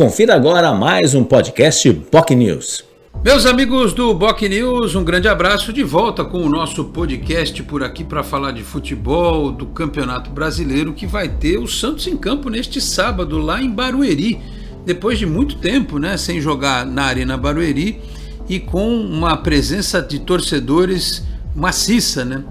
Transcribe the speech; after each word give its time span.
Confira 0.00 0.34
agora 0.34 0.72
mais 0.72 1.14
um 1.14 1.22
podcast 1.22 1.92
Boc 2.10 2.30
News. 2.30 2.82
Meus 3.22 3.44
amigos 3.44 3.92
do 3.92 4.14
Boc 4.14 4.40
News, 4.40 4.94
um 4.94 5.04
grande 5.04 5.28
abraço 5.28 5.74
de 5.74 5.82
volta 5.82 6.24
com 6.24 6.38
o 6.38 6.48
nosso 6.48 6.86
podcast 6.86 7.62
por 7.64 7.82
aqui 7.82 8.02
para 8.02 8.22
falar 8.22 8.52
de 8.52 8.62
futebol, 8.62 9.52
do 9.52 9.66
Campeonato 9.66 10.30
Brasileiro 10.30 10.94
que 10.94 11.06
vai 11.06 11.28
ter 11.28 11.58
o 11.58 11.68
Santos 11.68 12.06
em 12.06 12.16
campo 12.16 12.48
neste 12.48 12.80
sábado 12.80 13.36
lá 13.36 13.60
em 13.60 13.68
Barueri. 13.68 14.40
Depois 14.86 15.18
de 15.18 15.26
muito 15.26 15.56
tempo, 15.56 15.98
né, 15.98 16.16
sem 16.16 16.40
jogar 16.40 16.86
na 16.86 17.02
Arena 17.02 17.36
Barueri 17.36 18.00
e 18.48 18.58
com 18.58 19.02
uma 19.02 19.36
presença 19.36 20.00
de 20.00 20.18
torcedores 20.20 21.22
maciça, 21.54 22.24
né? 22.24 22.42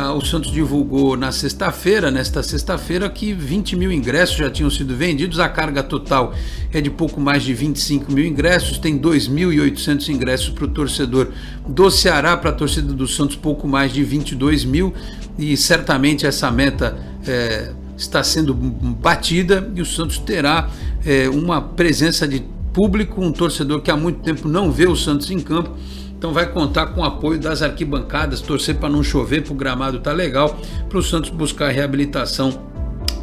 Ah, 0.00 0.12
o 0.12 0.24
Santos 0.24 0.52
divulgou 0.52 1.16
na 1.16 1.32
sexta-feira, 1.32 2.08
nesta 2.08 2.40
sexta-feira, 2.40 3.10
que 3.10 3.32
20 3.32 3.74
mil 3.74 3.90
ingressos 3.90 4.36
já 4.36 4.48
tinham 4.48 4.70
sido 4.70 4.94
vendidos. 4.94 5.40
A 5.40 5.48
carga 5.48 5.82
total 5.82 6.32
é 6.72 6.80
de 6.80 6.88
pouco 6.88 7.20
mais 7.20 7.42
de 7.42 7.52
25 7.52 8.12
mil 8.12 8.24
ingressos. 8.24 8.78
Tem 8.78 8.96
2.800 8.96 10.08
ingressos 10.10 10.50
para 10.50 10.66
o 10.66 10.68
torcedor 10.68 11.32
do 11.66 11.90
Ceará, 11.90 12.36
para 12.36 12.50
a 12.50 12.52
torcida 12.52 12.92
do 12.92 13.08
Santos, 13.08 13.34
pouco 13.34 13.66
mais 13.66 13.92
de 13.92 14.04
22 14.04 14.64
mil. 14.64 14.94
E 15.36 15.56
certamente 15.56 16.24
essa 16.24 16.48
meta 16.48 16.96
é, 17.26 17.72
está 17.96 18.22
sendo 18.22 18.54
batida 18.54 19.68
e 19.74 19.82
o 19.82 19.84
Santos 19.84 20.18
terá 20.18 20.70
é, 21.04 21.28
uma 21.28 21.60
presença 21.60 22.28
de 22.28 22.44
público, 22.72 23.20
um 23.20 23.32
torcedor 23.32 23.80
que 23.80 23.90
há 23.90 23.96
muito 23.96 24.20
tempo 24.20 24.46
não 24.46 24.70
vê 24.70 24.86
o 24.86 24.94
Santos 24.94 25.28
em 25.32 25.40
campo 25.40 25.72
então 26.18 26.32
vai 26.32 26.46
contar 26.50 26.86
com 26.86 27.00
o 27.00 27.04
apoio 27.04 27.38
das 27.38 27.62
arquibancadas, 27.62 28.40
torcer 28.40 28.74
para 28.74 28.88
não 28.88 29.04
chover, 29.04 29.44
para 29.44 29.52
o 29.52 29.56
gramado 29.56 30.00
tá 30.00 30.12
legal, 30.12 30.58
para 30.88 30.98
o 30.98 31.02
Santos 31.02 31.30
buscar 31.30 31.68
reabilitação 31.68 32.66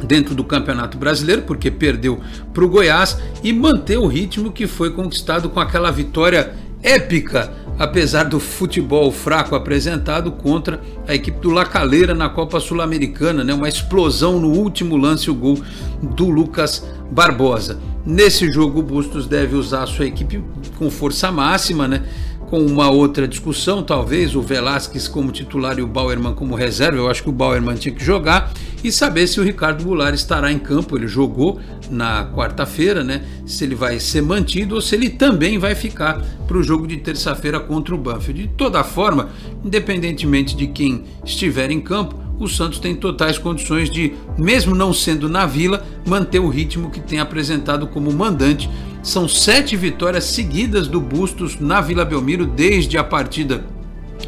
dentro 0.02 0.34
do 0.34 0.42
Campeonato 0.42 0.96
Brasileiro, 0.96 1.42
porque 1.42 1.70
perdeu 1.70 2.18
para 2.54 2.64
o 2.64 2.68
Goiás, 2.68 3.18
e 3.42 3.52
manter 3.52 3.98
o 3.98 4.06
ritmo 4.06 4.50
que 4.50 4.66
foi 4.66 4.90
conquistado 4.90 5.50
com 5.50 5.60
aquela 5.60 5.90
vitória 5.90 6.54
épica, 6.82 7.52
apesar 7.78 8.24
do 8.24 8.40
futebol 8.40 9.12
fraco 9.12 9.54
apresentado 9.54 10.32
contra 10.32 10.80
a 11.06 11.14
equipe 11.14 11.38
do 11.40 11.50
Lacaleira 11.50 12.14
na 12.14 12.30
Copa 12.30 12.58
Sul-Americana, 12.60 13.44
né? 13.44 13.52
uma 13.52 13.68
explosão 13.68 14.40
no 14.40 14.48
último 14.48 14.96
lance, 14.96 15.30
o 15.30 15.34
gol 15.34 15.58
do 16.00 16.30
Lucas 16.30 16.86
Barbosa. 17.10 17.78
Nesse 18.06 18.50
jogo, 18.50 18.80
o 18.80 18.82
Bustos 18.82 19.26
deve 19.26 19.56
usar 19.56 19.82
a 19.82 19.86
sua 19.86 20.06
equipe 20.06 20.42
com 20.78 20.90
força 20.90 21.30
máxima, 21.32 21.88
né? 21.88 22.02
Com 22.48 22.64
uma 22.64 22.88
outra 22.90 23.26
discussão, 23.26 23.82
talvez 23.82 24.36
o 24.36 24.40
Velasquez 24.40 25.08
como 25.08 25.32
titular 25.32 25.78
e 25.78 25.82
o 25.82 25.86
Bauerman 25.86 26.34
como 26.34 26.54
reserva. 26.54 26.96
Eu 26.96 27.10
acho 27.10 27.22
que 27.22 27.28
o 27.28 27.32
Bauerman 27.32 27.74
tinha 27.74 27.94
que 27.94 28.04
jogar 28.04 28.52
e 28.82 28.92
saber 28.92 29.26
se 29.26 29.40
o 29.40 29.42
Ricardo 29.42 29.84
Goulart 29.84 30.14
estará 30.14 30.52
em 30.52 30.58
campo. 30.58 30.96
Ele 30.96 31.08
jogou 31.08 31.60
na 31.90 32.30
quarta-feira, 32.32 33.02
né? 33.02 33.22
Se 33.44 33.64
ele 33.64 33.74
vai 33.74 33.98
ser 33.98 34.22
mantido 34.22 34.76
ou 34.76 34.80
se 34.80 34.94
ele 34.94 35.10
também 35.10 35.58
vai 35.58 35.74
ficar 35.74 36.22
para 36.46 36.56
o 36.56 36.62
jogo 36.62 36.86
de 36.86 36.96
terça-feira 36.98 37.58
contra 37.58 37.94
o 37.94 37.98
Banfield. 37.98 38.42
De 38.42 38.48
toda 38.48 38.84
forma, 38.84 39.30
independentemente 39.64 40.56
de 40.56 40.68
quem 40.68 41.04
estiver 41.24 41.70
em 41.70 41.80
campo, 41.80 42.26
o 42.38 42.46
Santos 42.46 42.78
tem 42.78 42.94
totais 42.94 43.38
condições 43.38 43.90
de, 43.90 44.12
mesmo 44.36 44.74
não 44.74 44.92
sendo 44.92 45.28
na 45.28 45.46
Vila, 45.46 45.84
manter 46.06 46.38
o 46.38 46.48
ritmo 46.48 46.90
que 46.90 47.00
tem 47.00 47.18
apresentado 47.18 47.86
como 47.86 48.12
mandante 48.12 48.68
são 49.06 49.28
sete 49.28 49.76
vitórias 49.76 50.24
seguidas 50.24 50.88
do 50.88 51.00
Bustos 51.00 51.60
na 51.60 51.80
Vila 51.80 52.04
Belmiro 52.04 52.44
desde 52.44 52.98
a 52.98 53.04
partida 53.04 53.64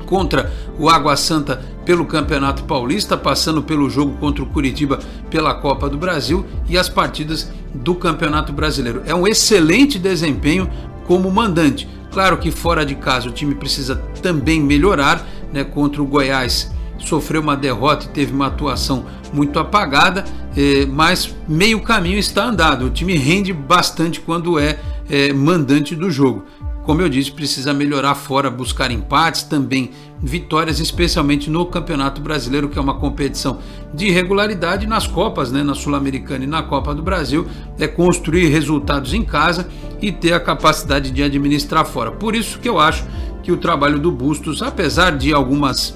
contra 0.07 0.53
o 0.79 0.89
Água 0.89 1.17
Santa 1.17 1.61
pelo 1.84 2.07
Campeonato 2.07 2.62
Paulista, 2.62 3.17
passando 3.17 3.61
pelo 3.61 3.91
jogo 3.91 4.17
contra 4.19 4.45
o 4.45 4.47
Curitiba 4.47 5.01
pela 5.29 5.53
Copa 5.53 5.89
do 5.91 5.99
Brasil 5.99 6.47
e 6.69 6.79
as 6.79 6.89
partidas 6.89 7.51
do 7.75 7.93
Campeonato 7.97 8.53
Brasileiro. 8.53 9.03
É 9.05 9.12
um 9.12 9.27
excelente 9.27 9.99
desempenho 9.99 10.71
como 11.09 11.29
mandante. 11.29 11.89
Claro 12.12 12.39
que 12.39 12.53
fora 12.53 12.87
de 12.87 12.95
casa 12.95 13.29
o 13.29 13.33
time 13.33 13.56
precisa 13.56 13.97
também 14.23 14.61
melhorar, 14.61 15.27
né, 15.53 15.65
contra 15.65 16.01
o 16.01 16.06
Goiás 16.06 16.71
sofreu 16.98 17.41
uma 17.41 17.56
derrota 17.56 18.06
e 18.06 18.09
teve 18.09 18.32
uma 18.32 18.47
atuação 18.47 19.04
muito 19.32 19.59
apagada, 19.59 20.25
é, 20.56 20.86
mas 20.86 21.34
meio 21.47 21.81
caminho 21.81 22.19
está 22.19 22.47
andado. 22.47 22.86
O 22.86 22.91
time 22.91 23.14
rende 23.16 23.53
bastante 23.53 24.20
quando 24.20 24.59
é, 24.59 24.78
é 25.08 25.32
mandante 25.32 25.94
do 25.94 26.10
jogo. 26.10 26.44
Como 26.88 27.03
eu 27.03 27.08
disse, 27.10 27.31
precisa 27.31 27.75
melhorar 27.75 28.14
fora, 28.14 28.50
buscar 28.50 28.91
empates, 28.91 29.42
também 29.42 29.91
vitórias, 30.22 30.81
especialmente 30.81 31.50
no 31.50 31.66
Campeonato 31.66 32.19
Brasileiro, 32.19 32.66
que 32.66 32.78
é 32.78 32.81
uma 32.81 32.94
competição 32.94 33.58
de 33.92 34.10
regularidade 34.10 34.87
nas 34.87 35.06
Copas, 35.06 35.53
né, 35.53 35.62
na 35.62 35.75
Sul-Americana 35.75 36.44
e 36.44 36.47
na 36.47 36.62
Copa 36.62 36.94
do 36.94 37.03
Brasil, 37.03 37.47
é 37.78 37.87
construir 37.87 38.47
resultados 38.47 39.12
em 39.12 39.22
casa 39.22 39.69
e 40.00 40.10
ter 40.10 40.32
a 40.32 40.41
capacidade 40.41 41.10
de 41.10 41.22
administrar 41.22 41.84
fora. 41.84 42.10
Por 42.10 42.34
isso 42.34 42.58
que 42.58 42.69
eu 42.70 42.81
acho 42.81 43.04
que 43.42 43.53
o 43.53 43.58
trabalho 43.58 43.98
do 43.98 44.10
Bustos, 44.10 44.62
apesar 44.62 45.16
de 45.16 45.31
algumas 45.31 45.94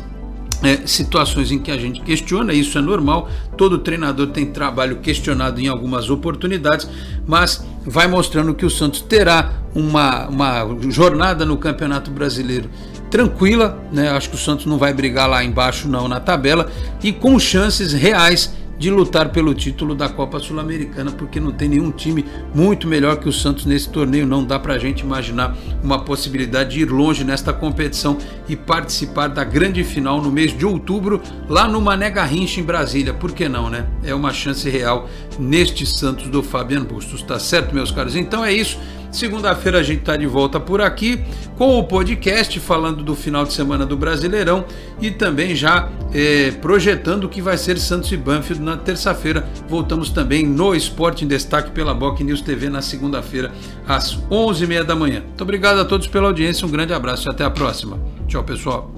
é, 0.62 0.86
situações 0.86 1.50
em 1.50 1.58
que 1.58 1.70
a 1.70 1.76
gente 1.76 2.00
questiona, 2.00 2.52
isso 2.52 2.78
é 2.78 2.80
normal, 2.80 3.28
todo 3.56 3.78
treinador 3.78 4.28
tem 4.28 4.46
trabalho 4.46 4.96
questionado 4.98 5.60
em 5.60 5.68
algumas 5.68 6.08
oportunidades, 6.08 6.88
mas 7.26 7.64
vai 7.84 8.06
mostrando 8.06 8.54
que 8.54 8.64
o 8.64 8.70
Santos 8.70 9.00
terá 9.00 9.52
uma, 9.74 10.28
uma 10.28 10.90
jornada 10.90 11.44
no 11.44 11.56
Campeonato 11.56 12.10
Brasileiro 12.10 12.70
tranquila, 13.10 13.78
né? 13.92 14.08
acho 14.10 14.30
que 14.30 14.36
o 14.36 14.38
Santos 14.38 14.64
não 14.64 14.78
vai 14.78 14.94
brigar 14.94 15.28
lá 15.28 15.44
embaixo 15.44 15.88
não 15.88 16.08
na 16.08 16.18
tabela, 16.18 16.70
e 17.02 17.12
com 17.12 17.38
chances 17.38 17.92
reais 17.92 18.54
de 18.82 18.91
lutar 18.91 19.28
pelo 19.28 19.54
título 19.54 19.94
da 19.94 20.09
Copa 20.09 20.41
Sul-Americana, 20.41 21.12
porque 21.12 21.38
não 21.38 21.53
tem 21.53 21.69
nenhum 21.69 21.93
time 21.93 22.25
muito 22.53 22.88
melhor 22.88 23.16
que 23.16 23.28
o 23.28 23.32
Santos 23.32 23.65
nesse 23.65 23.88
torneio. 23.88 24.26
Não 24.26 24.44
dá 24.44 24.59
para 24.59 24.75
a 24.75 24.78
gente 24.78 25.04
imaginar 25.04 25.56
uma 25.81 26.00
possibilidade 26.00 26.70
de 26.70 26.81
ir 26.81 26.91
longe 26.91 27.22
nesta 27.22 27.53
competição 27.53 28.19
e 28.48 28.56
participar 28.56 29.28
da 29.28 29.44
grande 29.44 29.84
final 29.84 30.21
no 30.21 30.32
mês 30.32 30.50
de 30.50 30.66
outubro, 30.66 31.22
lá 31.48 31.69
no 31.69 31.81
Mané 31.81 32.10
Garrincha, 32.10 32.59
em 32.59 32.65
Brasília. 32.65 33.15
Por 33.15 33.31
que 33.31 33.48
não, 33.48 33.71
né? 33.71 33.87
É 34.03 34.12
uma 34.12 34.32
chance 34.32 34.69
real 34.69 35.09
neste 35.38 35.87
Santos 35.87 36.26
do 36.26 36.42
Fabiano 36.42 36.84
Bustos, 36.84 37.22
tá 37.22 37.38
certo, 37.38 37.72
meus 37.72 37.92
caros? 37.92 38.16
Então 38.16 38.44
é 38.44 38.53
isso. 38.53 38.81
Segunda-feira 39.12 39.78
a 39.78 39.82
gente 39.82 40.00
está 40.00 40.16
de 40.16 40.26
volta 40.26 40.58
por 40.58 40.80
aqui 40.80 41.22
com 41.58 41.78
o 41.78 41.84
podcast 41.84 42.58
falando 42.58 43.04
do 43.04 43.14
final 43.14 43.44
de 43.44 43.52
semana 43.52 43.84
do 43.84 43.94
Brasileirão 43.94 44.64
e 45.02 45.10
também 45.10 45.54
já 45.54 45.90
é, 46.14 46.50
projetando 46.62 47.24
o 47.24 47.28
que 47.28 47.42
vai 47.42 47.58
ser 47.58 47.78
Santos 47.78 48.10
e 48.10 48.16
Banfield 48.16 48.62
na 48.62 48.78
terça-feira. 48.78 49.46
Voltamos 49.68 50.08
também 50.08 50.46
no 50.46 50.74
Esporte 50.74 51.26
em 51.26 51.28
Destaque 51.28 51.70
pela 51.72 51.92
Boc 51.92 52.20
News 52.20 52.40
TV 52.40 52.70
na 52.70 52.80
segunda-feira 52.80 53.52
às 53.86 54.16
11h30 54.30 54.84
da 54.84 54.96
manhã. 54.96 55.20
Muito 55.20 55.42
obrigado 55.42 55.78
a 55.78 55.84
todos 55.84 56.06
pela 56.06 56.28
audiência, 56.28 56.66
um 56.66 56.70
grande 56.70 56.94
abraço 56.94 57.28
e 57.28 57.30
até 57.30 57.44
a 57.44 57.50
próxima. 57.50 58.00
Tchau, 58.26 58.42
pessoal. 58.42 58.90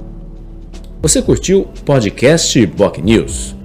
Você 1.03 1.21
curtiu 1.21 1.63
o 1.63 1.83
podcast 1.83 2.65
Boc 2.67 2.99
News? 2.99 3.64